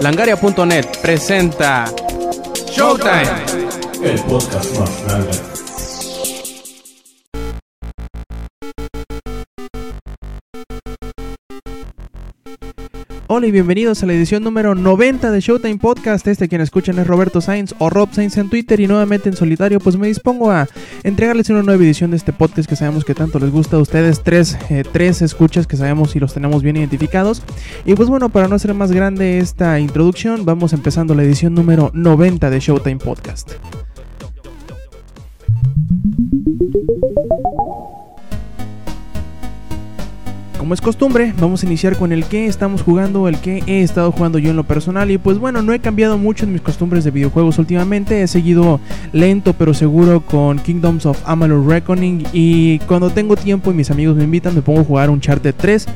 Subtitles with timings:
[0.00, 1.84] Langaria.net presenta
[2.70, 3.44] Showtime,
[4.04, 5.51] el podcast más grande.
[13.34, 16.26] Hola y bienvenidos a la edición número 90 de Showtime Podcast.
[16.26, 19.80] Este quien escuchan es Roberto Sainz o Rob Sainz en Twitter y nuevamente en solitario
[19.80, 20.68] pues me dispongo a
[21.02, 24.22] entregarles una nueva edición de este podcast que sabemos que tanto les gusta a ustedes,
[24.22, 27.42] tres, eh, tres escuchas que sabemos y los tenemos bien identificados.
[27.86, 31.90] Y pues bueno, para no hacer más grande esta introducción, vamos empezando la edición número
[31.94, 33.52] 90 de Showtime Podcast.
[40.62, 44.12] Como es costumbre, vamos a iniciar con el que estamos jugando, el que he estado
[44.12, 45.10] jugando yo en lo personal.
[45.10, 48.22] Y pues bueno, no he cambiado mucho en mis costumbres de videojuegos últimamente.
[48.22, 48.78] He seguido
[49.12, 52.26] lento pero seguro con Kingdoms of Amalur Reckoning.
[52.32, 55.52] Y cuando tengo tiempo y mis amigos me invitan, me pongo a jugar un Uncharted
[55.56, 55.88] 3.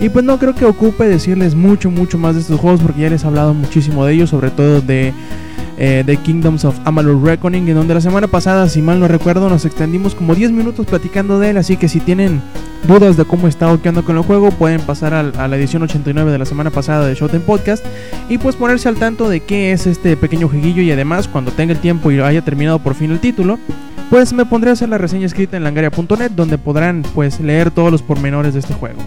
[0.00, 3.08] Y pues no creo que ocupe decirles mucho, mucho más de estos juegos porque ya
[3.08, 5.14] les he hablado muchísimo de ellos, sobre todo de
[5.82, 9.48] eh, de Kingdoms of Amalur Reckoning, en donde la semana pasada, si mal no recuerdo,
[9.48, 12.42] nos extendimos como 10 minutos platicando de él, así que si tienen
[12.86, 16.38] dudas de cómo está o con el juego, pueden pasar a, la edición 89 de
[16.38, 17.82] la semana pasada de Showtime Podcast
[18.28, 21.72] y pues ponerse al tanto de qué es este pequeño jueguillo y además cuando tenga
[21.72, 23.58] el tiempo y haya terminado por fin el título,
[24.10, 27.90] pues me pondré a hacer la reseña escrita en langaria.net donde podrán pues leer todos
[27.90, 29.00] los pormenores de este juego.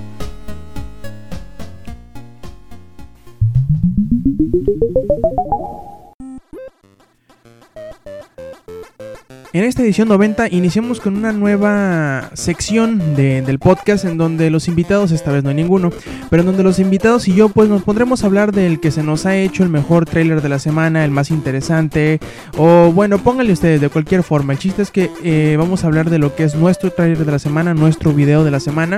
[9.54, 14.68] En esta edición 90 iniciamos con una nueva sección de, del podcast en donde los
[14.68, 15.92] invitados, esta vez no hay ninguno,
[16.32, 19.04] pero en donde los invitados y yo pues nos pondremos a hablar del que se
[19.04, 22.20] nos ha hecho el mejor trailer de la semana, el más interesante,
[22.58, 24.54] o bueno, pónganle ustedes de cualquier forma.
[24.54, 27.32] El chiste es que eh, vamos a hablar de lo que es nuestro trailer de
[27.32, 28.98] la semana, nuestro video de la semana.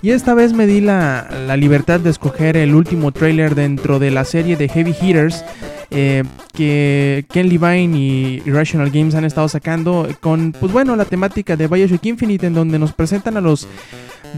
[0.00, 4.10] Y esta vez me di la, la libertad de escoger el último trailer dentro de
[4.10, 5.44] la serie de Heavy Hitters.
[5.92, 11.56] Eh, que Ken Levine y Irrational Games han estado sacando con, pues bueno, la temática
[11.56, 13.66] de Bioshock Infinite en donde nos presentan a los,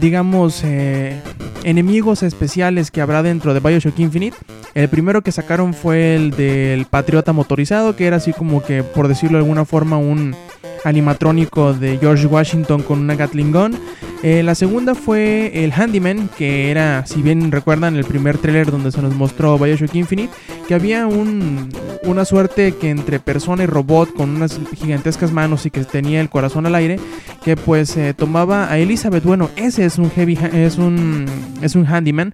[0.01, 1.21] digamos, eh,
[1.63, 4.37] enemigos especiales que habrá dentro de Bioshock Infinite.
[4.73, 9.07] El primero que sacaron fue el del Patriota Motorizado, que era así como que, por
[9.07, 10.35] decirlo de alguna forma, un
[10.83, 13.77] animatrónico de George Washington con una Gatling Gun.
[14.25, 18.89] Eh, la segunda fue el Handyman, que era, si bien recuerdan, el primer tráiler donde
[18.89, 20.33] se nos mostró Bioshock Infinite,
[20.65, 21.67] que había un,
[22.03, 26.29] una suerte que entre persona y robot con unas gigantescas manos y que tenía el
[26.29, 27.01] corazón al aire,
[27.43, 29.25] que pues eh, tomaba a Elizabeth.
[29.25, 31.25] Bueno, ese es un heavy, es un,
[31.61, 32.33] es un Handyman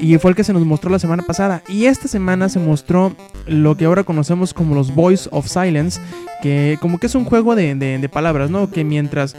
[0.00, 1.62] y fue el que se nos mostró la semana pasada.
[1.68, 3.14] Y esta semana se mostró
[3.46, 6.00] lo que ahora conocemos como los Voice of Silence,
[6.42, 8.72] que como que es un juego de, de, de palabras, ¿no?
[8.72, 9.36] Que mientras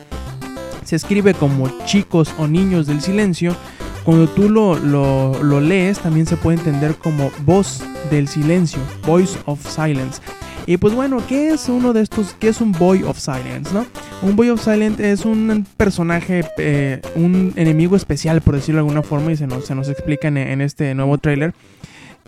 [0.84, 3.56] se escribe como chicos o niños del silencio,
[4.04, 9.38] cuando tú lo, lo, lo, lees también se puede entender como voz del silencio, voice
[9.46, 10.22] of silence.
[10.66, 12.36] Y pues bueno, ¿qué es uno de estos?
[12.40, 13.74] ¿Qué es un Boy of Silence?
[13.74, 13.88] ¿no?
[14.22, 19.02] Un Boy of Silence es un personaje, eh, un enemigo especial, por decirlo de alguna
[19.02, 21.56] forma, y se nos, se nos explica en, en este nuevo trailer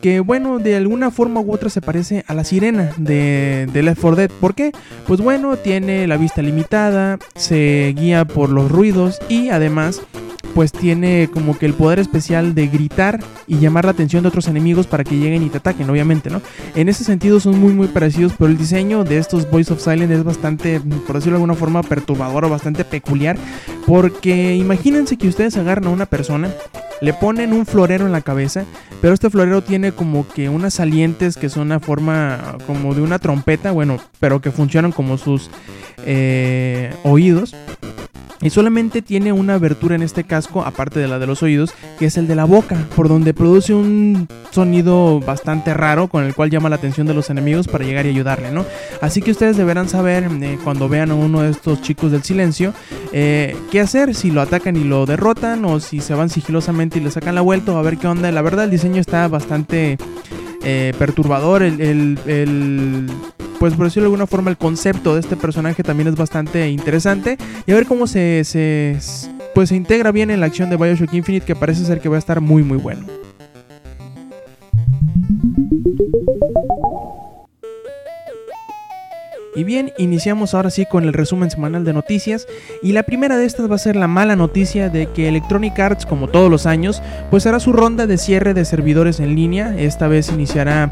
[0.01, 4.01] que bueno, de alguna forma u otra se parece a la sirena de, de Left
[4.01, 4.31] 4 Dead.
[4.39, 4.71] ¿Por qué?
[5.07, 10.01] Pues bueno, tiene la vista limitada, se guía por los ruidos y además
[10.53, 14.47] pues tiene como que el poder especial de gritar y llamar la atención de otros
[14.47, 16.41] enemigos para que lleguen y te ataquen, obviamente, ¿no?
[16.75, 20.13] En ese sentido son muy muy parecidos, pero el diseño de estos Voice of Silence
[20.13, 23.37] es bastante, por decirlo de alguna forma, perturbador o bastante peculiar,
[23.85, 26.49] porque imagínense que ustedes agarran a una persona,
[27.01, 28.65] le ponen un florero en la cabeza,
[29.01, 33.17] pero este florero tiene como que unas salientes que son una forma como de una
[33.17, 35.49] trompeta, bueno, pero que funcionan como sus
[36.05, 37.55] eh, oídos.
[38.41, 42.05] Y solamente tiene una abertura en este casco, aparte de la de los oídos, que
[42.05, 46.49] es el de la boca, por donde produce un sonido bastante raro con el cual
[46.49, 48.65] llama la atención de los enemigos para llegar y ayudarle, ¿no?
[48.99, 52.73] Así que ustedes deberán saber eh, cuando vean a uno de estos chicos del silencio
[53.13, 57.01] eh, qué hacer, si lo atacan y lo derrotan o si se van sigilosamente y
[57.01, 58.31] le sacan la vuelta o a ver qué onda.
[58.31, 59.97] La verdad el diseño está bastante
[60.63, 63.07] eh, perturbador, el, el, el
[63.61, 67.37] pues por decirlo de alguna forma, el concepto de este personaje también es bastante interesante.
[67.67, 68.97] Y a ver cómo se, se,
[69.53, 72.15] pues, se integra bien en la acción de Bioshock Infinite, que parece ser que va
[72.15, 73.05] a estar muy, muy bueno.
[79.55, 82.47] Y bien, iniciamos ahora sí con el resumen semanal de noticias
[82.81, 86.05] y la primera de estas va a ser la mala noticia de que Electronic Arts,
[86.05, 89.75] como todos los años, pues hará su ronda de cierre de servidores en línea.
[89.77, 90.89] Esta vez iniciará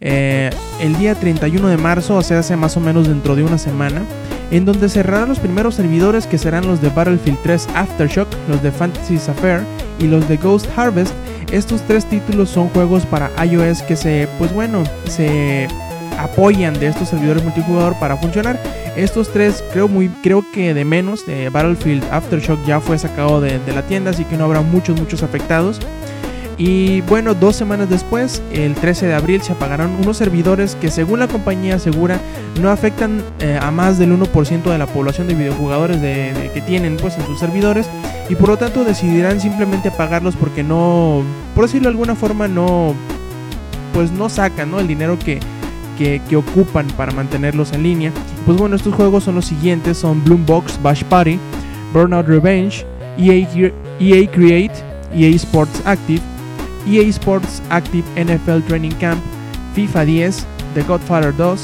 [0.00, 0.50] eh,
[0.80, 4.02] el día 31 de marzo, o sea, hace más o menos dentro de una semana,
[4.52, 8.70] en donde cerrarán los primeros servidores que serán los de Battlefield 3 Aftershock, los de
[8.70, 9.62] Fantasy Affair
[9.98, 11.12] y los de Ghost Harvest
[11.50, 15.68] Estos tres títulos son juegos para iOS que se, pues bueno, se
[16.18, 18.58] apoyan de estos servidores multijugador para funcionar.
[18.96, 23.60] Estos tres creo muy creo que de menos, de Battlefield Aftershock ya fue sacado de,
[23.74, 25.80] la tienda, así que no habrá muchos muchos afectados.
[26.58, 31.18] Y bueno, dos semanas después, el 13 de abril, se apagaron unos servidores que según
[31.18, 32.18] la compañía asegura
[32.62, 36.62] no afectan eh, a más del 1% de la población de videojugadores de, de- que
[36.62, 37.86] tienen pues en sus servidores
[38.30, 41.22] y por lo tanto decidirán simplemente apagarlos porque no,
[41.54, 42.94] por decirlo de alguna forma, no,
[43.92, 44.80] pues no sacan ¿no?
[44.80, 45.40] el dinero que,
[45.96, 48.12] que, ocupan para mantenerlos en línea.
[48.44, 51.38] Pues bueno, estos juegos son los siguientes, son Bloombox, Bash Party,
[51.92, 52.84] Burnout Revenge,
[53.18, 53.46] EA,
[54.00, 54.74] EA Create,
[55.14, 56.20] EA Sports Active,
[56.86, 59.20] EA Sports Active NFL Training Camp,
[59.74, 61.60] FIFA 10, The Godfather 2,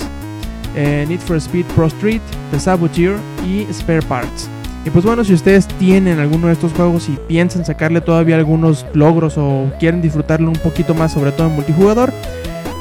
[0.77, 4.49] eh, Need for Speed Pro Street, The Saboteur y Spare Parts.
[4.85, 8.85] Y pues bueno, si ustedes tienen alguno de estos juegos y piensan sacarle todavía algunos
[8.95, 12.13] logros o quieren disfrutarlo un poquito más, sobre todo en multijugador,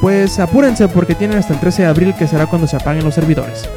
[0.01, 3.13] pues apúrense porque tienen hasta el 13 de abril que será cuando se apaguen los
[3.13, 3.69] servidores.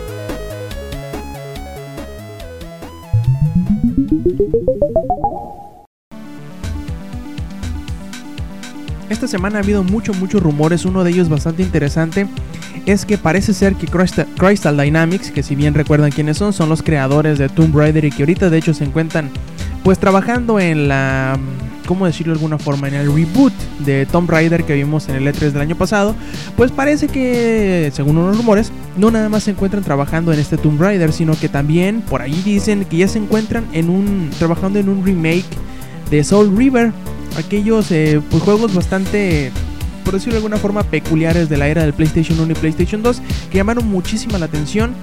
[9.11, 10.87] Esta semana ha habido muchos, muchos rumores.
[10.87, 12.27] Uno de ellos bastante interesante
[12.87, 16.83] es que parece ser que Crystal, Dynamics, que si bien recuerdan quiénes son, son los
[16.83, 19.31] creadores de Tomb Raider y que ahorita de hecho se encuentran
[19.83, 21.39] pues trabajando en la,
[21.87, 22.89] ¿cómo decirlo de alguna forma?
[22.89, 26.15] En el reboot de Tomb Raider que vimos en el E3 del año pasado,
[26.57, 30.81] pues parece que, según unos rumores, no nada más se encuentran trabajando en este Tomb
[30.81, 34.89] Raider, sino que también por ahí dicen que ya se encuentran en un, trabajando en
[34.89, 35.45] un remake
[36.11, 36.93] de Soul River,
[37.39, 39.51] aquellos eh, pues, juegos bastante
[40.05, 43.23] por decirlo de alguna forma, peculiares de la era del PlayStation 1 y PlayStation 2,
[43.51, 44.95] que llamaron muchísima la atención.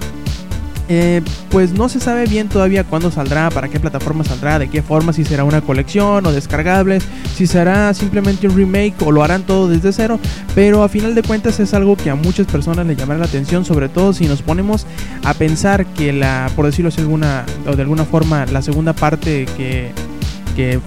[0.94, 4.82] Eh, pues no se sabe bien todavía cuándo saldrá, para qué plataforma saldrá, de qué
[4.82, 7.02] forma, si será una colección o descargables,
[7.34, 10.20] si será simplemente un remake o lo harán todo desde cero,
[10.54, 13.64] pero a final de cuentas es algo que a muchas personas le llamará la atención,
[13.64, 14.86] sobre todo si nos ponemos
[15.24, 19.46] a pensar que la, por decirlo así alguna, o de alguna forma, la segunda parte
[19.56, 19.94] que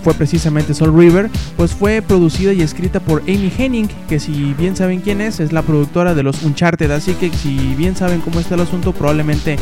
[0.03, 4.77] fue precisamente Soul River, pues fue producida y escrita por Amy Henning, que si bien
[4.77, 8.41] saben quién es, es la productora de los Uncharted, así que si bien saben cómo
[8.41, 9.57] está el asunto, probablemente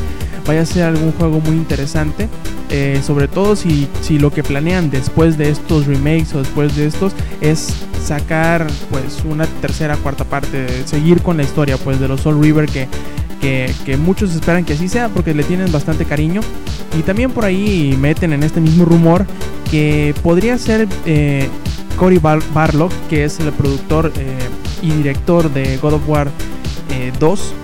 [0.46, 2.28] vaya a ser algún juego muy interesante,
[2.70, 6.86] eh, sobre todo si, si lo que planean después de estos remakes o después de
[6.86, 7.74] estos es
[8.04, 12.66] sacar pues una tercera, cuarta parte, seguir con la historia pues de los Soul River
[12.66, 12.88] que
[13.40, 16.42] que, que, muchos esperan que así sea porque le tienen bastante cariño.
[16.96, 19.26] Y también por ahí meten en este mismo rumor
[19.72, 21.48] que podría ser eh,
[21.96, 24.38] Cory Bar Barlock, que es el productor eh,
[24.82, 26.28] y director de God of War
[26.90, 27.54] eh, 2.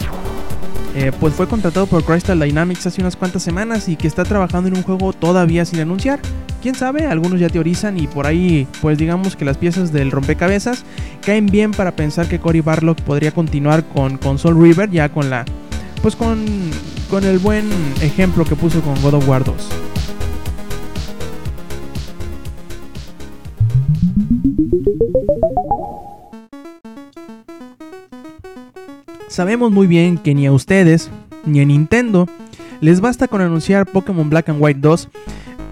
[1.20, 4.78] pues fue contratado por Crystal Dynamics hace unas cuantas semanas y que está trabajando en
[4.78, 6.18] un juego todavía sin anunciar.
[6.62, 10.84] Quién sabe, algunos ya teorizan y por ahí, pues digamos que las piezas del rompecabezas
[11.24, 15.28] caen bien para pensar que Cory Barlock podría continuar con, con Soul River, ya con
[15.28, 15.44] la
[16.00, 16.42] pues con,
[17.10, 17.68] con el buen
[18.00, 19.87] ejemplo que puso con God of War 2.
[29.28, 31.10] Sabemos muy bien que ni a ustedes
[31.44, 32.26] ni a Nintendo
[32.80, 35.08] les basta con anunciar Pokémon Black and White 2,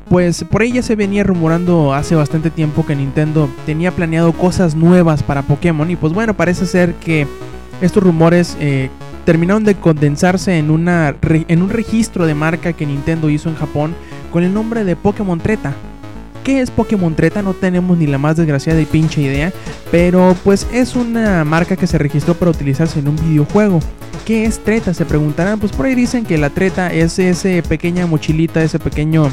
[0.08, 4.74] pues por ahí ya se venía rumorando hace bastante tiempo que Nintendo tenía planeado cosas
[4.74, 7.26] nuevas para Pokémon y pues bueno, parece ser que
[7.80, 8.90] estos rumores eh,
[9.24, 13.94] terminaron de condensarse en, una, en un registro de marca que Nintendo hizo en Japón
[14.32, 15.74] con el nombre de Pokémon Treta.
[16.46, 17.42] ¿Qué es Pokémon Treta?
[17.42, 19.52] No tenemos ni la más desgraciada y pinche idea,
[19.90, 23.80] pero pues es una marca que se registró para utilizarse en un videojuego.
[24.24, 24.94] ¿Qué es Treta?
[24.94, 29.28] Se preguntarán, pues por ahí dicen que la Treta es ese pequeña mochilita, ese pequeño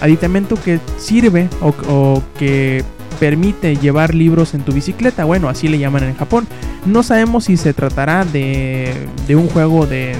[0.00, 2.82] aditamento que sirve o, o que
[3.20, 5.24] permite llevar libros en tu bicicleta.
[5.24, 6.48] Bueno, así le llaman en Japón.
[6.84, 8.92] No sabemos si se tratará de,
[9.28, 10.16] de un juego de,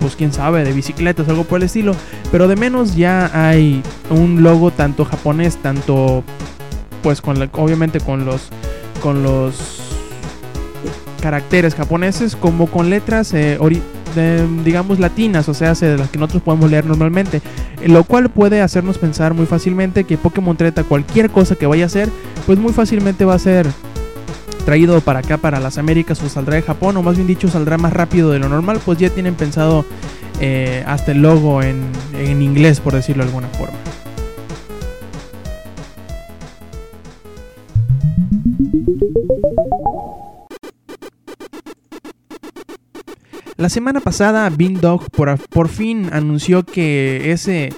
[0.00, 1.94] pues quién sabe, de bicicletas algo por el estilo.
[2.32, 6.24] Pero de menos ya hay un logo tanto japonés, tanto
[7.02, 8.48] pues con la, obviamente con los
[9.00, 9.80] con los
[11.20, 13.58] caracteres japoneses como con letras eh,
[14.64, 17.40] digamos latinas, o sea, de las que nosotros podemos leer normalmente,
[17.86, 21.86] lo cual puede hacernos pensar muy fácilmente que Pokémon Treta cualquier cosa que vaya a
[21.86, 22.08] hacer,
[22.46, 23.68] pues muy fácilmente va a ser
[24.62, 27.78] traído para acá, para las Américas, o saldrá de Japón, o más bien dicho, saldrá
[27.78, 29.84] más rápido de lo normal, pues ya tienen pensado
[30.40, 31.82] eh, hasta el logo en,
[32.18, 33.76] en inglés, por decirlo de alguna forma.
[43.60, 47.74] La semana pasada, Bean Dog por, por fin anunció que ese,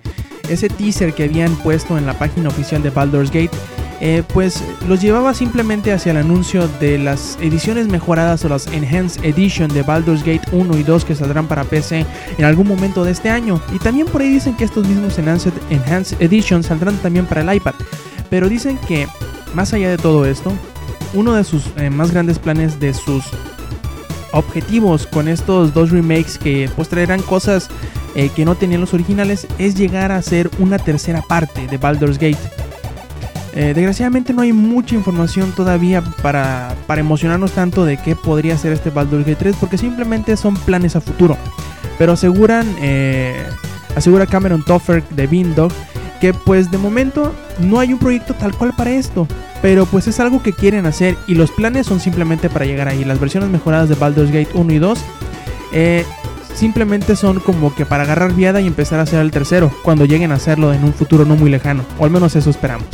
[0.48, 3.50] ese teaser que habían puesto en la página oficial de Baldur's Gate
[4.04, 9.24] eh, pues los llevaba simplemente hacia el anuncio de las ediciones mejoradas o las Enhanced
[9.24, 12.04] Edition de Baldur's Gate 1 y 2 que saldrán para PC
[12.36, 13.62] en algún momento de este año.
[13.72, 17.54] Y también por ahí dicen que estos mismos Enhanced, Enhanced Edition saldrán también para el
[17.54, 17.74] iPad.
[18.28, 19.06] Pero dicen que,
[19.54, 20.52] más allá de todo esto,
[21.14, 23.24] uno de sus eh, más grandes planes de sus
[24.32, 27.68] objetivos con estos dos remakes que pues traerán cosas
[28.16, 32.18] eh, que no tenían los originales es llegar a ser una tercera parte de Baldur's
[32.18, 32.61] Gate.
[33.54, 38.72] Eh, desgraciadamente no hay mucha información todavía para, para, emocionarnos tanto de qué podría ser
[38.72, 41.36] este Baldur's Gate 3 porque simplemente son planes a futuro.
[41.98, 43.44] Pero aseguran, eh,
[43.94, 45.72] asegura Cameron Toffer de Beandog
[46.22, 49.26] que pues de momento no hay un proyecto tal cual para esto.
[49.60, 53.04] Pero pues es algo que quieren hacer y los planes son simplemente para llegar ahí.
[53.04, 54.98] Las versiones mejoradas de Baldur's Gate 1 y 2
[55.72, 56.04] eh,
[56.54, 60.30] simplemente son como que para agarrar viada y empezar a hacer el tercero, cuando lleguen
[60.30, 61.84] a hacerlo en un futuro no muy lejano.
[61.98, 62.86] O al menos eso esperamos.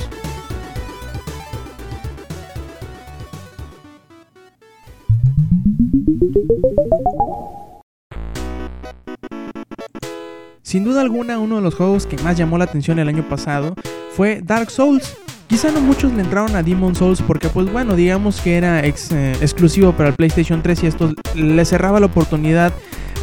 [10.69, 13.75] Sin duda alguna, uno de los juegos que más llamó la atención el año pasado
[14.15, 15.17] fue Dark Souls.
[15.47, 18.93] Quizá no muchos le entraron a Demon Souls porque pues bueno, digamos que era eh,
[19.41, 22.75] exclusivo para el PlayStation 3 y esto le cerraba la oportunidad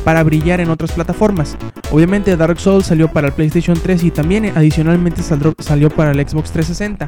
[0.03, 1.55] para brillar en otras plataformas.
[1.91, 6.49] Obviamente Dark Souls salió para el PlayStation 3 y también adicionalmente salió para el Xbox
[6.49, 7.07] 360.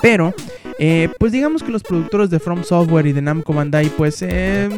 [0.00, 0.32] Pero,
[0.78, 4.68] eh, pues digamos que los productores de From Software y de Namco Bandai, pues eh,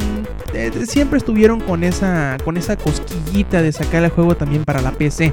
[0.53, 4.93] eh, siempre estuvieron con esa, con esa cosquillita de sacar el juego también para la
[4.93, 5.33] PC.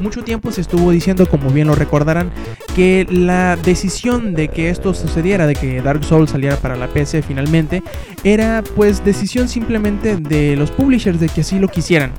[0.00, 2.30] Mucho tiempo se estuvo diciendo, como bien lo recordarán,
[2.74, 7.22] que la decisión de que esto sucediera, de que Dark Souls saliera para la PC
[7.22, 7.82] finalmente,
[8.24, 12.12] era pues decisión simplemente de los publishers de que así lo quisieran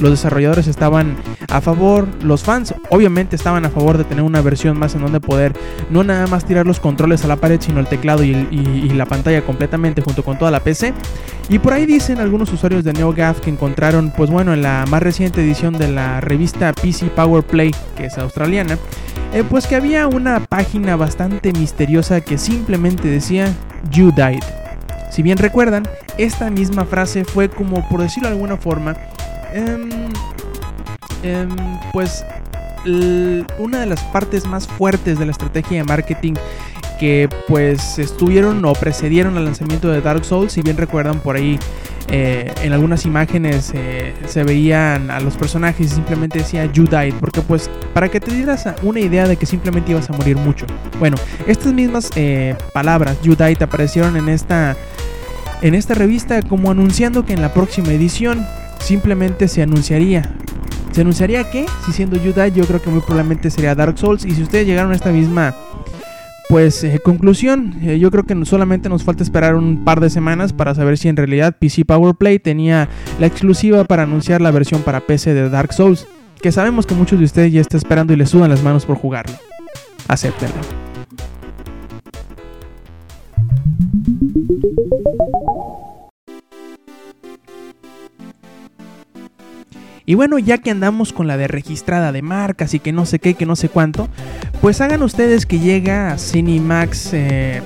[0.00, 1.16] los desarrolladores estaban
[1.48, 5.20] a favor, los fans obviamente estaban a favor de tener una versión más en donde
[5.20, 5.54] poder
[5.90, 8.34] no nada más tirar los controles a la pared, sino el teclado y,
[8.98, 10.92] la pantalla completamente junto con toda la PC.
[11.48, 15.02] Y por ahí dicen algunos usuarios de NeoGAF que encontraron, pues bueno, en la más
[15.02, 18.76] reciente edición de la revista PC Power Play, que es australiana,
[19.32, 23.54] eh, pues que había una página bastante misteriosa que simplemente decía
[23.90, 24.42] You Died.
[25.10, 25.86] Si bien recuerdan,
[26.18, 28.96] esta misma frase fue como, por decirlo de alguna forma,
[29.52, 29.88] Em,
[31.22, 31.48] em,
[31.92, 32.24] pues
[33.58, 36.34] una de las partes más fuertes de la estrategia de marketing
[36.98, 41.58] que pues estuvieron o precedieron al lanzamiento de Dark Souls, si bien recuerdan por ahí
[42.10, 47.14] eh, en algunas imágenes eh, se veían a los personajes y simplemente decía You died,
[47.20, 50.66] porque pues para que te dieras una idea de que simplemente ibas a morir mucho.
[50.98, 54.74] Bueno, estas mismas eh, palabras, You died, aparecieron en esta,
[55.60, 58.46] en esta revista como anunciando que en la próxima edición
[58.80, 60.22] simplemente se anunciaría.
[60.92, 61.66] ¿Se anunciaría qué?
[61.84, 64.24] Si siendo Yuda, yo creo que muy probablemente sería Dark Souls.
[64.24, 65.54] Y si ustedes llegaron a esta misma
[66.48, 70.52] pues eh, conclusión, eh, yo creo que solamente nos falta esperar un par de semanas
[70.52, 72.88] para saber si en realidad PC Power Play tenía
[73.20, 76.06] la exclusiva para anunciar la versión para PC de Dark Souls,
[76.40, 78.96] que sabemos que muchos de ustedes ya están esperando y les sudan las manos por
[78.96, 79.34] jugarlo.
[80.08, 80.87] Acéptenlo.
[90.08, 93.18] Y bueno, ya que andamos con la de registrada de marcas y que no sé
[93.18, 94.08] qué, que no sé cuánto,
[94.62, 97.62] pues hagan ustedes que llega a Cinemax, eh,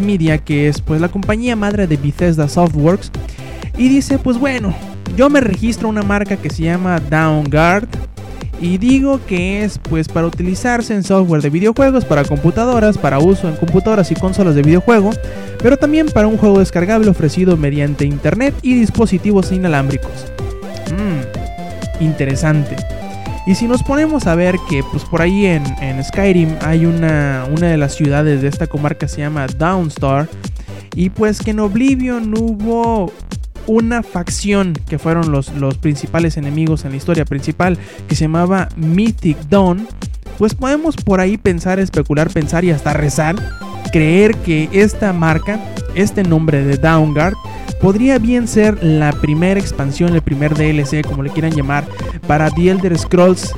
[0.00, 3.12] Media, que es pues la compañía madre de Bethesda Softworks,
[3.78, 4.74] y dice, pues bueno,
[5.16, 7.86] yo me registro una marca que se llama Downguard.
[8.60, 13.48] Y digo que es pues para utilizarse en software de videojuegos, para computadoras, para uso
[13.48, 15.10] en computadoras y consolas de videojuego,
[15.62, 20.31] pero también para un juego descargable ofrecido mediante internet y dispositivos inalámbricos.
[22.00, 22.76] Interesante.
[23.46, 25.64] Y si nos ponemos a ver que pues por ahí en,
[26.04, 30.28] Skyrim hay una, una de las ciudades de esta comarca se llama Downstar.
[30.94, 33.12] Y pues que en Oblivion hubo
[33.66, 38.68] una facción que fueron los, los principales enemigos en la historia principal que se llamaba
[38.76, 39.88] Mythic Dawn.
[40.38, 43.36] Pues podemos por ahí pensar, especular, pensar y hasta rezar,
[43.92, 45.60] creer que esta marca,
[45.94, 47.34] este nombre de Downguard,
[47.82, 51.84] podría bien ser la primera expansión, el primer DLC, como le quieran llamar,
[52.28, 53.52] para The Elder Scrolls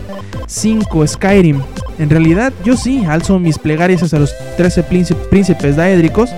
[0.46, 1.60] 5 Skyrim.
[1.98, 4.82] En realidad, yo sí alzo mis plegarias hacia los 13
[5.30, 6.30] príncipes daédricos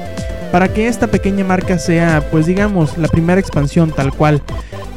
[0.51, 4.43] para que esta pequeña marca sea, pues digamos, la primera expansión tal cual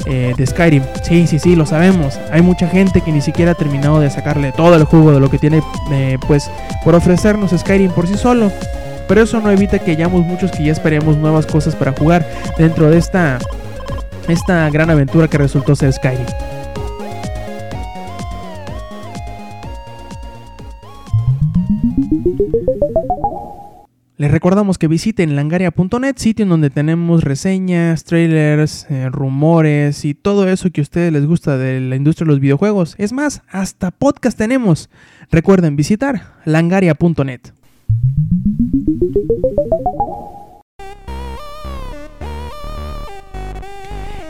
[0.06, 0.84] eh, de Skyrim.
[1.04, 2.20] Sí, sí, sí, lo sabemos.
[2.32, 5.30] Hay mucha gente que ni siquiera ha terminado de sacarle todo el jugo de lo
[5.30, 6.50] que tiene, eh, pues,
[6.84, 8.52] por ofrecernos Skyrim por sí solo
[9.10, 12.92] pero eso no evita que hayamos muchos que ya esperemos nuevas cosas para jugar dentro
[12.92, 13.40] de esta,
[14.28, 16.28] esta gran aventura que resultó ser Skyrim.
[24.18, 30.48] Les recordamos que visiten langaria.net, sitio en donde tenemos reseñas, trailers, eh, rumores y todo
[30.48, 32.94] eso que a ustedes les gusta de la industria de los videojuegos.
[33.00, 34.90] Es más, hasta podcast tenemos.
[35.32, 37.42] Recuerden visitar langaria.net.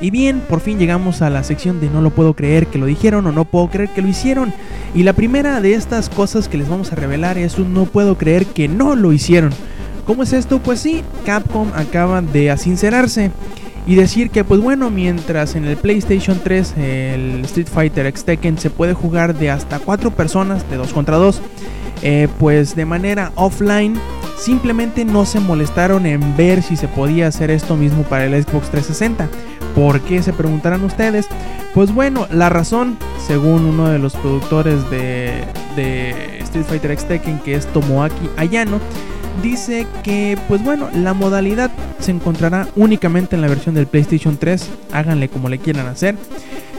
[0.01, 2.85] Y bien, por fin llegamos a la sección de no lo puedo creer que lo
[2.85, 4.53] dijeron o no puedo creer que lo hicieron.
[4.95, 8.17] Y la primera de estas cosas que les vamos a revelar es un no puedo
[8.17, 9.51] creer que no lo hicieron.
[10.05, 10.59] ¿Cómo es esto?
[10.59, 13.31] Pues sí, Capcom acaba de asincerarse
[13.87, 18.57] y decir que pues bueno, mientras en el PlayStation 3 el Street Fighter X Tekken
[18.57, 21.41] se puede jugar de hasta 4 personas, de 2 contra 2,
[22.01, 23.99] eh, pues de manera offline
[24.37, 28.69] simplemente no se molestaron en ver si se podía hacer esto mismo para el Xbox
[28.69, 29.27] 360.
[29.75, 31.27] ¿Por qué se preguntarán ustedes?
[31.73, 35.43] Pues bueno, la razón, según uno de los productores de,
[36.39, 38.79] Street Fighter X Tekken, que es Tomoaki Ayano,
[39.39, 44.69] dice que, pues bueno, la modalidad se encontrará únicamente en la versión del PlayStation 3,
[44.91, 46.15] háganle como le quieran hacer.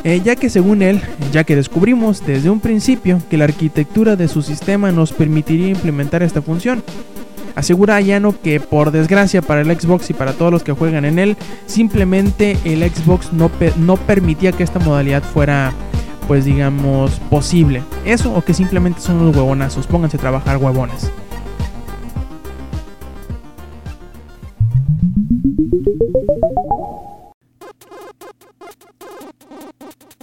[0.03, 4.29] Eh, ya que según él, ya que descubrimos desde un principio que la arquitectura de
[4.29, 6.83] su sistema nos permitiría implementar esta función,
[7.55, 11.19] Asegura Ayano que por desgracia para el Xbox y para todos los que juegan en
[11.19, 11.37] él,
[11.67, 15.73] simplemente el Xbox no, no permitía que esta modalidad fuera
[16.27, 17.83] pues digamos posible.
[18.05, 21.11] Eso o que simplemente son unos huevonazos, pónganse a trabajar huevones.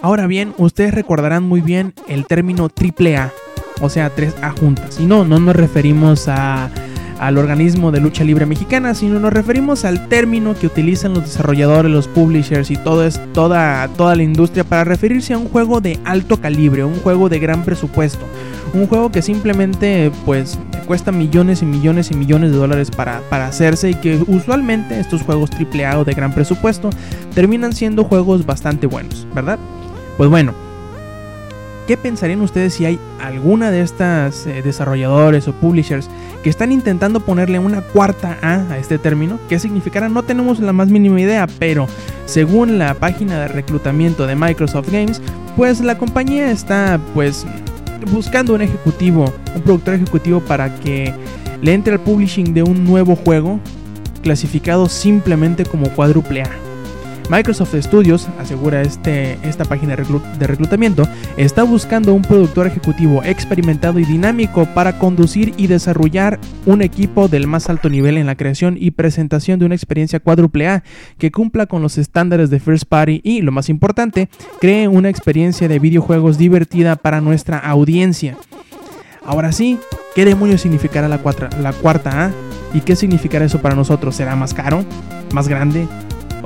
[0.01, 3.31] Ahora bien, ustedes recordarán muy bien el término AAA,
[3.81, 4.99] o sea, 3A juntas.
[4.99, 6.69] Y no, no nos referimos a
[7.19, 11.91] al organismo de lucha libre mexicana, sino nos referimos al término que utilizan los desarrolladores,
[11.91, 16.39] los publishers y todo toda, toda la industria para referirse a un juego de alto
[16.39, 18.25] calibre, un juego de gran presupuesto,
[18.73, 23.47] un juego que simplemente pues cuesta millones y millones y millones de dólares para, para
[23.47, 26.89] hacerse y que usualmente estos juegos AAA o de gran presupuesto
[27.33, 29.59] terminan siendo juegos bastante buenos, ¿verdad?
[30.17, 30.53] Pues bueno,
[31.87, 36.09] ¿Qué pensarían ustedes si hay alguna de estas eh, desarrolladores o publishers
[36.43, 39.39] que están intentando ponerle una cuarta A a este término?
[39.47, 40.09] ¿Qué significará?
[40.09, 41.87] No tenemos la más mínima idea, pero
[42.25, 45.21] según la página de reclutamiento de Microsoft Games,
[45.55, 47.45] pues la compañía está pues
[48.11, 51.13] buscando un ejecutivo, un productor ejecutivo para que
[51.61, 53.61] le entre al publishing de un nuevo juego
[54.23, 56.66] clasificado simplemente como cuádruple A.
[57.29, 64.05] Microsoft Studios, asegura este, esta página de reclutamiento, está buscando un productor ejecutivo experimentado y
[64.05, 68.91] dinámico para conducir y desarrollar un equipo del más alto nivel en la creación y
[68.91, 70.83] presentación de una experiencia cuádruple A
[71.17, 74.29] que cumpla con los estándares de First Party y, lo más importante,
[74.61, 78.37] cree una experiencia de videojuegos divertida para nuestra audiencia.
[79.25, 79.77] Ahora sí,
[80.15, 81.19] ¿qué demonios significará la,
[81.61, 82.31] la cuarta A?
[82.73, 84.15] ¿Y qué significará eso para nosotros?
[84.15, 84.85] ¿Será más caro?
[85.33, 85.87] ¿Más grande?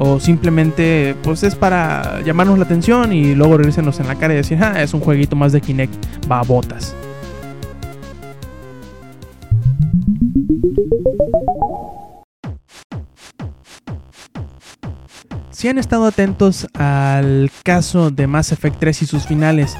[0.03, 4.37] O simplemente pues es para llamarnos la atención y luego regresarnos en la cara y
[4.37, 5.93] decir, ah, es un jueguito más de Kinect,
[6.27, 6.95] babotas.
[15.51, 19.77] Si han estado atentos al caso de Mass Effect 3 y sus finales,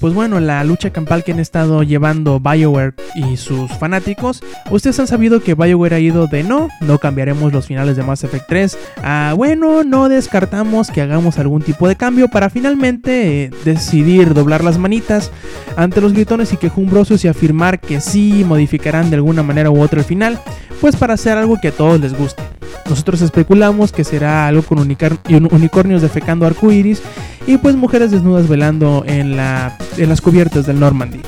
[0.00, 5.06] pues bueno, la lucha campal que han estado llevando BioWare y sus fanáticos, ustedes han
[5.06, 8.78] sabido que BioWare ha ido de no, no cambiaremos los finales de Mass Effect 3
[9.02, 14.64] a bueno, no descartamos que hagamos algún tipo de cambio para finalmente eh, decidir doblar
[14.64, 15.30] las manitas
[15.76, 20.00] ante los gritones y quejumbrosos y afirmar que sí modificarán de alguna manera u otra
[20.00, 20.40] el final,
[20.80, 22.42] pues para hacer algo que a todos les guste.
[22.88, 27.02] Nosotros especulamos que será algo con unicornios defecando arcoiris
[27.46, 31.20] y pues mujeres desnudas velando en, la, en las cubiertas del Normandy.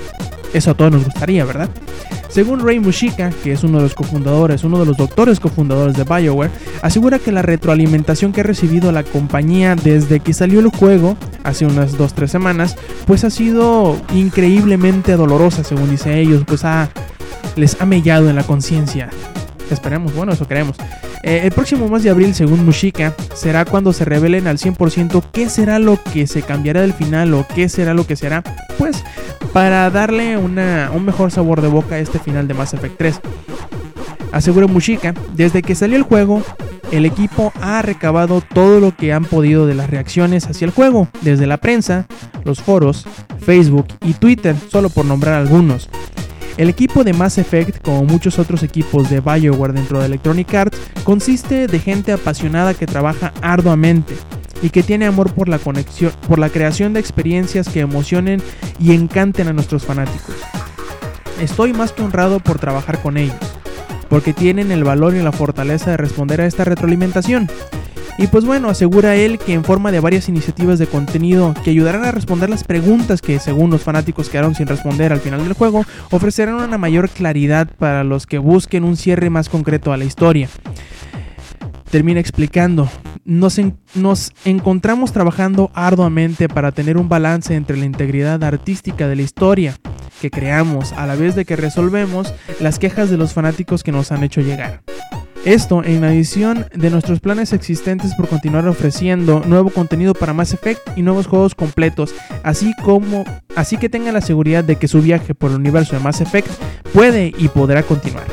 [0.52, 1.70] Eso a todos nos gustaría, ¿verdad?
[2.28, 6.04] Según Ray Mushika, que es uno de los cofundadores, uno de los doctores cofundadores de
[6.04, 11.18] BioWare, asegura que la retroalimentación que ha recibido la compañía desde que salió el juego,
[11.44, 16.88] hace unas 2-3 semanas, pues ha sido increíblemente dolorosa, según dice ellos, pues ha,
[17.56, 19.10] les ha mellado en la conciencia.
[19.72, 20.76] Esperemos, bueno, eso queremos.
[21.22, 25.48] Eh, el próximo mes de abril, según Mushika, será cuando se revelen al 100% qué
[25.48, 28.42] será lo que se cambiará del final o qué será lo que será,
[28.78, 29.02] pues
[29.52, 33.20] para darle un mejor sabor de boca a este final de Mass Effect 3.
[34.32, 36.42] Asegura Mushika, desde que salió el juego,
[36.90, 41.08] el equipo ha recabado todo lo que han podido de las reacciones hacia el juego,
[41.20, 42.06] desde la prensa,
[42.44, 43.06] los foros,
[43.40, 45.88] Facebook y Twitter, solo por nombrar algunos.
[46.58, 50.78] El equipo de Mass Effect, como muchos otros equipos de BioWare dentro de Electronic Arts,
[51.02, 54.14] consiste de gente apasionada que trabaja arduamente
[54.60, 58.42] y que tiene amor por la conexión, por la creación de experiencias que emocionen
[58.78, 60.36] y encanten a nuestros fanáticos.
[61.40, 63.36] Estoy más que honrado por trabajar con ellos.
[64.08, 67.48] porque tienen el valor y la fortaleza de responder a esta retroalimentación.
[68.18, 72.04] Y pues bueno, asegura él que en forma de varias iniciativas de contenido que ayudarán
[72.04, 75.84] a responder las preguntas que según los fanáticos quedaron sin responder al final del juego,
[76.10, 80.48] ofrecerán una mayor claridad para los que busquen un cierre más concreto a la historia.
[81.90, 82.88] Termina explicando,
[83.24, 83.60] nos,
[83.94, 89.76] nos, encontramos trabajando arduamente para tener un balance entre la integridad artística de la historia
[90.20, 94.12] que creamos, a la vez de que resolvemos las quejas de los fanáticos que nos
[94.12, 94.82] han hecho llegar.
[95.44, 100.96] Esto en adición de nuestros planes existentes por continuar ofreciendo nuevo contenido para Mass Effect
[100.96, 103.24] y nuevos juegos completos, así como
[103.56, 106.48] así que tengan la seguridad de que su viaje por el universo de Mass Effect
[106.92, 108.26] puede y podrá continuar.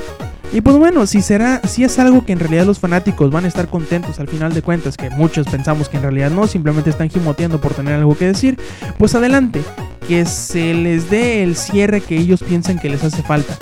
[0.54, 3.48] Y pues bueno, si será, si es algo que en realidad los fanáticos van a
[3.48, 7.10] estar contentos al final de cuentas, que muchos pensamos que en realidad no, simplemente están
[7.10, 8.60] gimoteando por tener algo que decir,
[9.00, 9.62] pues adelante,
[10.08, 13.58] que se les dé el cierre que ellos piensan que les hace falta.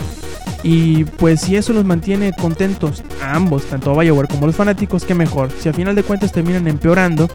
[0.70, 4.56] Y pues si eso los mantiene contentos a ambos, tanto a BioWare como a los
[4.58, 5.50] fanáticos, qué mejor.
[5.58, 7.30] Si al final de cuentas terminan empeorando,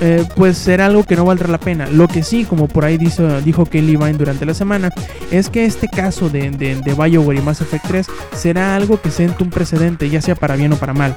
[0.00, 1.86] eh, pues será algo que no valdrá la pena.
[1.88, 4.90] Lo que sí, como por ahí dijo, dijo Kelly Vine durante la semana,
[5.30, 9.10] es que este caso de, de, de BioWare y Mass Effect 3 será algo que
[9.10, 11.14] siente un precedente, ya sea para bien o para mal.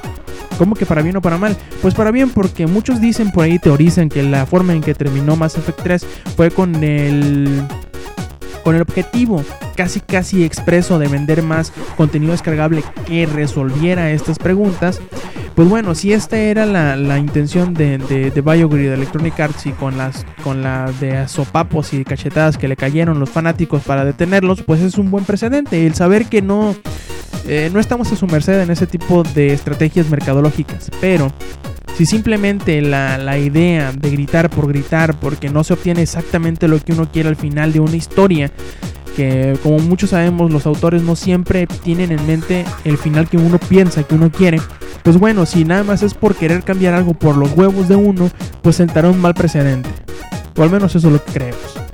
[0.58, 1.56] ¿Cómo que para bien o para mal?
[1.80, 5.36] Pues para bien porque muchos dicen por ahí, teorizan que la forma en que terminó
[5.36, 7.62] Mass Effect 3 fue con el
[8.66, 9.44] con el objetivo
[9.76, 15.00] casi casi expreso de vender más contenido descargable que resolviera estas preguntas.
[15.54, 19.96] Pues bueno, si esta era la, intención de, de, de de Electronic Arts y con
[19.96, 24.80] las con la de sopapos y cachetadas que le cayeron los fanáticos para detenerlos, pues
[24.80, 25.86] es un buen precedente.
[25.86, 26.74] El saber que no,
[27.46, 31.30] eh, no estamos a su merced en ese tipo de estrategias mercadológicas, pero
[31.96, 36.92] si simplemente la, idea de gritar por gritar, porque no se obtiene exactamente lo que
[36.92, 38.50] uno quiere al final de una historia,
[39.16, 43.58] que como muchos sabemos los autores no siempre tienen en mente el final que uno
[43.58, 44.60] piensa que uno quiere,
[45.02, 48.28] pues bueno, si nada más es por querer cambiar algo por los huevos de uno,
[48.60, 49.88] pues sentará un mal precedente.
[50.54, 51.85] O al menos eso es lo que creemos.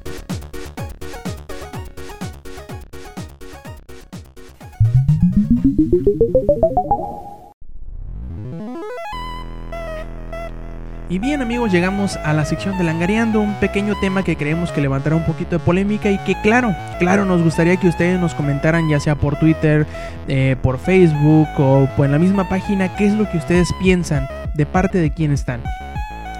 [11.12, 14.80] Y bien amigos, llegamos a la sección de Langareando, un pequeño tema que creemos que
[14.80, 18.88] levantará un poquito de polémica y que claro, claro, nos gustaría que ustedes nos comentaran
[18.88, 19.86] ya sea por Twitter,
[20.26, 24.64] eh, por Facebook o en la misma página qué es lo que ustedes piensan, de
[24.64, 25.60] parte de quién están.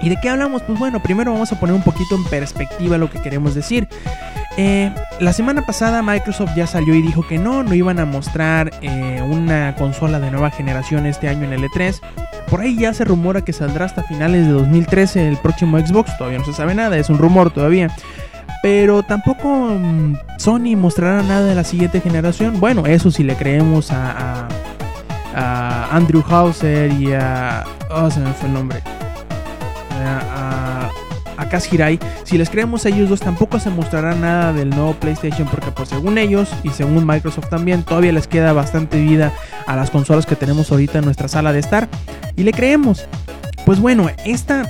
[0.01, 0.63] ¿Y de qué hablamos?
[0.63, 3.89] Pues bueno, primero vamos a poner un poquito en perspectiva lo que queremos decir.
[4.57, 8.71] Eh, la semana pasada Microsoft ya salió y dijo que no, no iban a mostrar
[8.81, 12.01] eh, una consola de nueva generación este año en el E3.
[12.53, 16.39] Por ahí ya se rumora que saldrá hasta finales de 2013 el próximo Xbox, todavía
[16.39, 17.89] no se sabe nada, es un rumor todavía.
[18.63, 22.61] Pero tampoco mm, Sony mostrará nada de la siguiente generación.
[22.61, 24.49] Bueno, eso si le creemos a,
[25.35, 27.65] a, Andrew Hauser y a...
[27.91, 28.83] Oh, se me fue el nombre.
[31.61, 35.71] Hirai, si les creemos a ellos dos tampoco se mostrará nada del nuevo PlayStation porque
[35.71, 39.33] pues según ellos y según Microsoft también todavía les queda bastante vida
[39.67, 41.89] a las consolas que tenemos ahorita en nuestra sala de estar
[42.37, 43.07] y le creemos.
[43.67, 44.69] Pues bueno, esta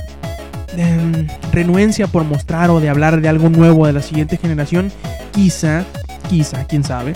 [0.76, 4.92] em, renuencia por mostrar o de hablar de algo nuevo de la siguiente generación
[5.32, 5.84] quizá,
[6.28, 7.14] quizá, quién sabe,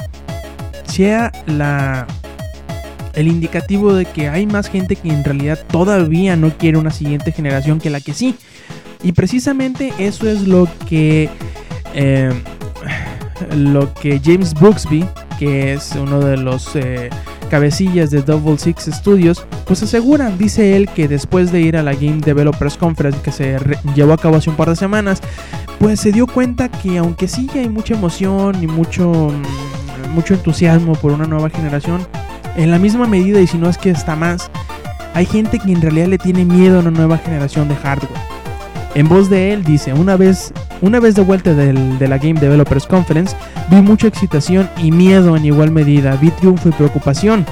[0.87, 2.07] sea la
[3.17, 7.33] el indicativo de que hay más gente que en realidad todavía no quiere una siguiente
[7.33, 8.37] generación que la que sí.
[9.07, 11.31] Y precisamente eso es lo que,
[11.95, 12.29] eh,
[13.55, 15.07] lo que James Brooksby,
[15.39, 17.11] que es uno de los eh,
[17.49, 21.95] cabecillas de Double Six Studios, pues asegura, dice él, que después de ir a la
[21.95, 23.57] Game Developers Conference que se
[23.95, 25.21] llevó a cabo hace un par de semanas,
[25.79, 30.95] pues se dio cuenta que aunque sí hay mucha emoción y mucho, mm, mucho entusiasmo
[30.97, 32.05] por una nueva generación,
[32.57, 34.51] en la misma medida y si no es que está más,
[35.15, 38.36] hay gente que en realidad le tiene miedo a una nueva generación de hardware.
[38.97, 42.87] En voz de él dice, una vez, una vez de vuelta de la Game Developers
[42.87, 43.37] Conference,
[43.69, 47.45] vi mucha excitación y miedo en igual medida, vi triunfo y preocupación.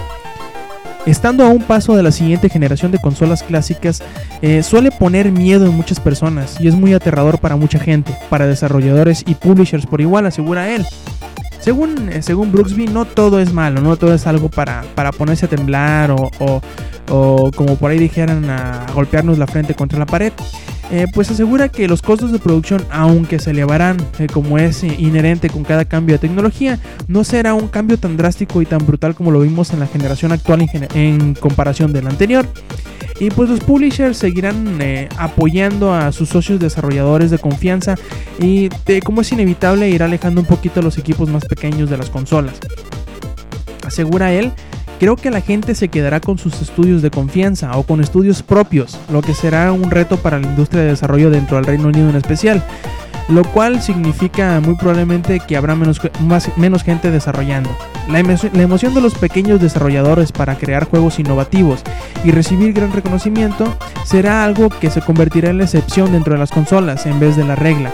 [1.04, 4.02] Estando a un paso de la siguiente generación de consolas clásicas,
[4.40, 8.46] eh, suele poner miedo en muchas personas y es muy aterrador para mucha gente, para
[8.46, 10.87] desarrolladores y publishers por igual, asegura él.
[11.64, 15.46] Según, eh, según Brooksby, no todo es malo, no todo es algo para, para ponerse
[15.46, 16.31] a temblar o,
[17.09, 20.31] o, como por ahí dijeran, a golpearnos la frente contra la pared.
[20.90, 25.48] Eh, pues asegura que los costos de producción, aunque se elevarán eh, como es inherente
[25.48, 29.31] con cada cambio de tecnología, no será un cambio tan drástico y tan brutal como
[29.31, 32.46] lo vimos en la generación actual en, en comparación de la anterior.
[33.20, 37.94] Y pues los publishers seguirán eh, apoyando a sus socios desarrolladores de confianza
[38.40, 38.68] y
[39.05, 42.55] como es inevitable ir alejando un poquito a los equipos más pequeños de las consolas.
[43.87, 44.53] Asegura él
[45.00, 48.98] Creo que la gente se quedará con sus estudios de confianza o con estudios propios,
[49.11, 52.16] lo que será un reto para la industria de desarrollo dentro del Reino Unido en
[52.16, 52.62] especial,
[53.28, 57.70] lo cual significa muy probablemente que habrá menos, gente desarrollando.
[58.09, 61.83] La, la emoción de los pequeños desarrolladores para crear juegos innovativos
[62.22, 66.50] y recibir gran reconocimiento será algo que se convertirá en la excepción dentro de las
[66.50, 67.90] consolas en vez de la regla.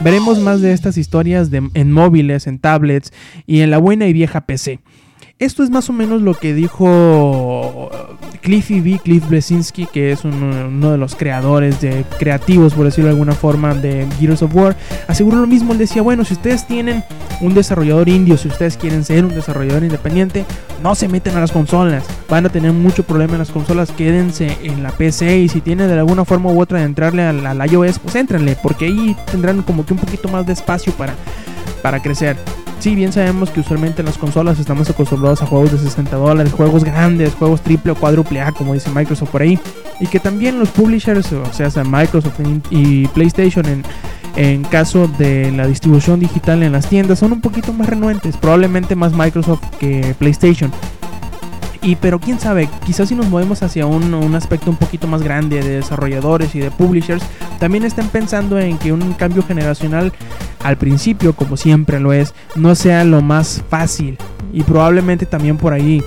[0.00, 3.12] Veremos más de estas historias en móviles, en tablets
[3.46, 4.80] y en la buena y vieja PC.
[5.40, 7.90] Esto es más o menos lo que dijo
[8.40, 13.14] Cliffy B, Cliff Blesinski, que es uno, de los creadores de creativos, por decirlo de
[13.14, 14.76] alguna forma, de Gears of War.
[15.08, 17.02] Aseguró lo mismo, él decía, bueno, si ustedes tienen
[17.40, 20.44] un desarrollador indio, si ustedes quieren ser un desarrollador independiente,
[20.84, 22.04] no se meten a las consolas.
[22.28, 25.88] Van a tener mucho problema en las consolas, quédense en la PC y si tienen
[25.88, 29.62] de alguna forma u otra de entrarle al, la iOS, pues éntrenle, porque ahí tendrán
[29.62, 31.14] como que un poquito más de espacio para,
[31.82, 32.36] para crecer.
[32.84, 36.52] Sí, bien sabemos que usualmente en las consolas estamos acostumbrados a juegos de 60 dólares,
[36.52, 39.58] juegos grandes, juegos triple o cuádruple A, como dice Microsoft por ahí.
[40.00, 43.84] Y que también los publishers, o sea, Microsoft y PlayStation en,
[44.36, 48.94] en caso de la distribución digital en las tiendas, son un poquito más renuentes, probablemente
[48.94, 50.70] más Microsoft que PlayStation.
[51.84, 55.22] Y pero quién sabe, quizás si nos movemos hacia un, un, aspecto un poquito más
[55.22, 57.22] grande de desarrolladores y de publishers,
[57.60, 60.10] también estén pensando en que un cambio generacional
[60.62, 64.16] al principio, como siempre lo es, no sea lo más fácil.
[64.50, 66.02] Y probablemente también por ahí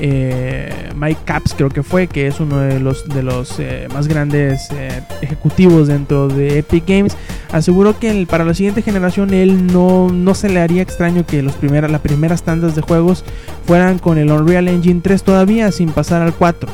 [0.00, 4.08] eh, Mike Caps creo que fue, que es uno de los, de los eh, más
[4.08, 7.16] grandes eh, ejecutivos dentro de Epic Games,
[7.52, 11.54] aseguró que para la siguiente generación él no, no se le haría extraño que los
[11.54, 13.24] primeras, las primeras tandas de juegos
[13.66, 16.68] fueran con el Unreal Engine 3 todavía sin pasar al 4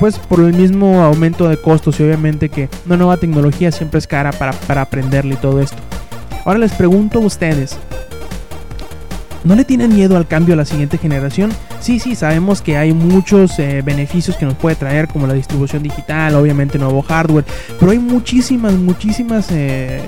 [0.00, 4.08] pues por el mismo aumento de costos y obviamente que una nueva tecnología siempre es
[4.08, 5.76] cara para, para aprenderle y todo esto.
[6.44, 7.78] Ahora les pregunto a ustedes,
[9.44, 11.52] ¿no le tienen miedo al cambio a la siguiente generación?
[11.82, 15.82] Sí, sí, sabemos que hay muchos eh, beneficios que nos puede traer, como la distribución
[15.82, 17.44] digital, obviamente nuevo hardware,
[17.80, 20.00] pero hay muchísimas, muchísimas eh,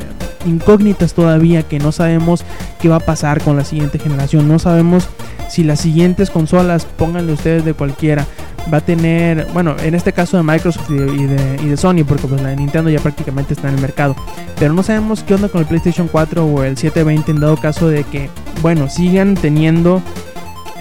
[0.46, 2.44] incógnitas todavía que no sabemos
[2.80, 4.46] qué va a pasar con la siguiente generación.
[4.46, 5.08] No sabemos
[5.48, 8.24] si las siguientes consolas, pónganle ustedes de cualquiera,
[8.72, 12.28] va a tener, bueno, en este caso de Microsoft y de, y de, Sony, porque
[12.28, 14.14] pues la de Nintendo ya prácticamente está en el mercado.
[14.60, 17.88] Pero no sabemos qué onda con el PlayStation 4 o el 720 en dado caso
[17.88, 18.30] de que,
[18.62, 20.02] bueno, sigan teniendo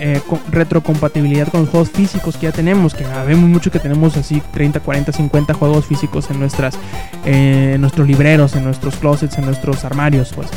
[0.06, 4.82] eh, retrocompatibilidad con juegos físicos que ya tenemos, que vemos mucho que tenemos así 30,
[4.82, 6.78] 40, 50 juegos físicos en nuestras
[7.24, 10.50] eh, en nuestros libreros, en nuestros closets, en nuestros armarios, pues.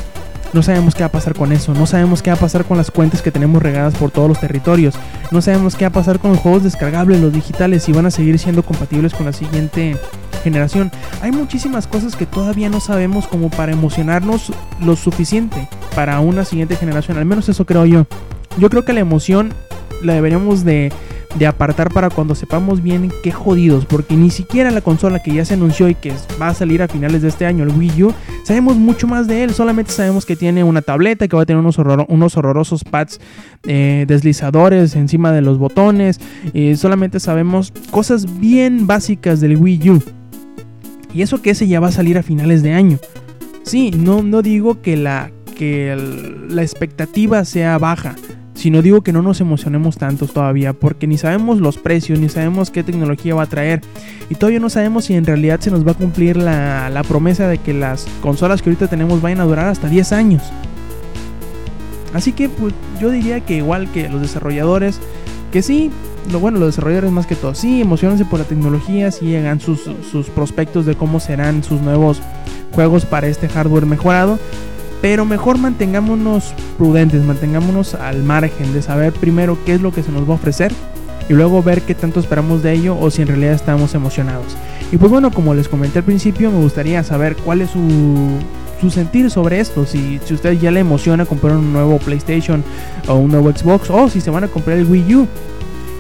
[0.53, 2.77] No sabemos qué va a pasar con eso, no sabemos qué va a pasar con
[2.77, 4.97] las cuentas que tenemos regadas por todos los territorios,
[5.31, 8.11] no sabemos qué va a pasar con los juegos descargables, los digitales, si van a
[8.11, 9.97] seguir siendo compatibles con la siguiente
[10.43, 10.91] generación.
[11.23, 16.75] Hay muchísimas cosas que todavía no sabemos como para emocionarnos lo suficiente para una siguiente
[16.75, 18.07] generación, al menos eso creo yo.
[18.59, 19.53] Yo creo que la emoción
[20.03, 20.93] la deberíamos de,
[21.47, 25.55] apartar para cuando sepamos bien qué jodidos, porque ni siquiera la consola que ya se
[25.55, 28.15] anunció y que va a salir a finales de este año, el Wii U,
[28.45, 31.61] sabemos mucho más de él, solamente sabemos que tiene una tableta, que va a tener
[31.61, 31.77] unos,
[32.09, 33.21] unos horrorosos pads
[33.65, 36.19] eh, deslizadores encima de los botones,
[36.77, 40.03] solamente sabemos cosas bien básicas del Wii U.
[41.13, 42.99] Y eso que ese ya va a salir a finales de año.
[43.63, 45.97] Sí, no, no digo que la, que
[46.49, 48.17] la expectativa sea baja
[48.57, 52.29] si no digo que no nos emocionemos tantos todavía, porque ni sabemos los precios, ni
[52.31, 53.83] sabemos qué tecnología va a traer,
[54.31, 57.59] y todavía no sabemos si en realidad se nos va a cumplir la, promesa de
[57.59, 60.43] que las consolas que ahorita tenemos vayan a durar hasta 10 años.
[62.15, 65.01] Así que pues, yo diría que igual que los desarrolladores,
[65.53, 65.91] que sí,
[66.33, 69.83] lo bueno, los desarrolladores más que todo, sí, emocionense por la tecnología, sí hagan sus,
[70.11, 72.23] sus prospectos de cómo serán sus nuevos
[72.73, 74.39] juegos para este hardware mejorado
[75.03, 80.13] pero mejor mantengámonos prudentes, mantengámonos al margen de saber primero qué es lo que se
[80.13, 80.73] nos va a ofrecer
[81.29, 84.57] y luego ver qué tanto esperamos de ello o si en realidad estamos emocionados.
[84.93, 89.31] Y pues bueno, como les comenté al principio, me gustaría saber cuál es su, sentir
[89.31, 89.85] sobre esto.
[89.85, 92.63] Si, si usted ya le emociona comprar un nuevo PlayStation
[93.09, 95.27] o un nuevo Xbox o si se van a comprar el Wii U.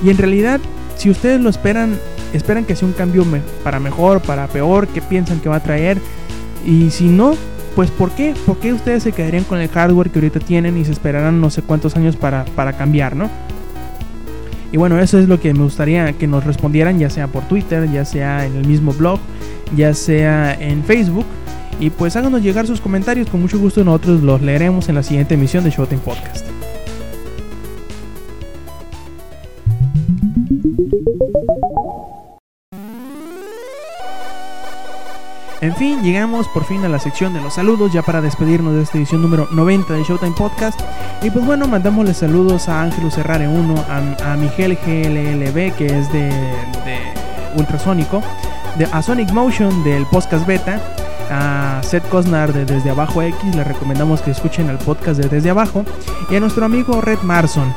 [0.04, 0.60] Y en realidad,
[0.96, 1.98] si ustedes lo esperan,
[2.32, 3.24] esperan que sea un cambio
[3.64, 6.00] para mejor, para peor, qué piensan que va a traer.
[6.64, 7.34] Y si no,
[7.76, 8.34] pues ¿por qué?
[8.46, 11.50] ¿Por qué ustedes se quedarían con el hardware que ahorita tienen y se esperarán no
[11.50, 13.28] sé cuántos años para, para cambiar, ¿no?
[14.72, 17.88] Y bueno, eso es lo que me gustaría que nos respondieran, ya sea por Twitter,
[17.92, 19.20] ya sea en el mismo blog,
[19.76, 21.26] ya sea en Facebook.
[21.78, 25.34] Y pues háganos llegar sus comentarios, con mucho gusto nosotros los leeremos en la siguiente
[25.34, 26.55] emisión de Showtime Podcast.
[35.66, 38.82] En fin, llegamos por fin a la sección de los saludos, ya para despedirnos de
[38.82, 40.80] esta edición número 90 de Showtime Podcast.
[41.22, 46.28] Y pues bueno, mandamosle saludos a Ángelo Serrare 1, a, Miguel GLLB, que es de,
[46.28, 47.00] de
[47.56, 48.22] Ultrasónico,
[48.92, 50.80] a Sonic Motion del Podcast Beta,
[51.30, 55.50] a Seth Cosnar de Desde Abajo X, le recomendamos que escuchen el podcast de Desde
[55.50, 55.84] Abajo,
[56.30, 57.72] y a nuestro amigo Red Marson.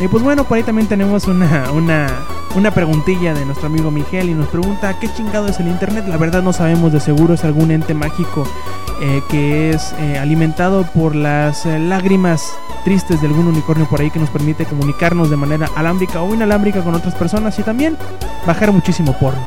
[0.00, 2.08] Y pues bueno, por ahí también tenemos una, una,
[2.54, 6.06] una preguntilla de nuestro amigo Miguel y nos pregunta qué chingado es el Internet.
[6.08, 8.44] La verdad no sabemos de seguro, es algún ente mágico
[9.00, 12.52] eh, que es eh, alimentado por las eh, lágrimas
[12.84, 16.82] tristes de algún unicornio por ahí que nos permite comunicarnos de manera alámbrica o inalámbrica
[16.82, 17.96] con otras personas y también
[18.46, 19.44] bajar muchísimo porno.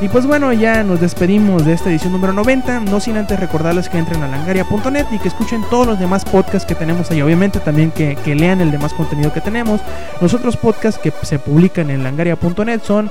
[0.00, 3.90] Y pues bueno, ya nos despedimos de esta edición número 90, no sin antes recordarles
[3.90, 7.60] que entren a langaria.net y que escuchen todos los demás podcasts que tenemos ahí, obviamente
[7.60, 9.82] también que, lean el demás contenido que tenemos.
[10.22, 13.10] Los otros podcasts que se publican en langaria.net son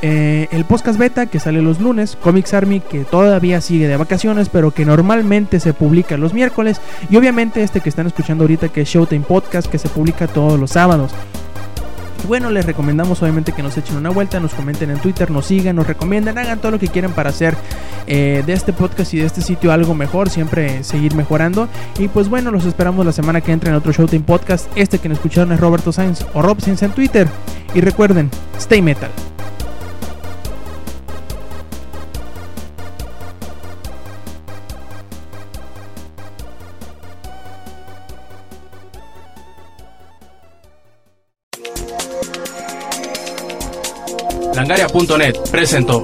[0.00, 4.48] eh, el podcast beta que sale los lunes, Comics Army que todavía sigue de vacaciones
[4.48, 8.80] pero que normalmente se publica los miércoles y obviamente este que están escuchando ahorita que
[8.80, 11.12] es Showtime Podcast que se publica todos los sábados.
[12.26, 15.76] Bueno, les recomendamos obviamente que nos echen una vuelta, nos comenten en Twitter, nos sigan,
[15.76, 17.56] nos recomienden, hagan todo lo que quieran para hacer
[18.06, 21.68] eh, de este podcast y de este sitio algo mejor, siempre seguir mejorando.
[21.98, 24.68] Y pues bueno, los esperamos la semana que entra en otro Showtime Podcast.
[24.76, 27.26] Este que nos escucharon es Roberto Sainz o Rob Sainz en Twitter.
[27.74, 29.10] Y recuerden, stay metal.
[45.50, 46.02] Presentó.